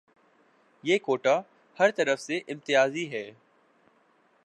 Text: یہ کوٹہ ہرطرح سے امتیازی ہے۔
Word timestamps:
یہ 0.83 0.97
کوٹہ 0.97 1.41
ہرطرح 1.79 2.15
سے 2.15 2.37
امتیازی 2.37 3.11
ہے۔ 3.11 3.31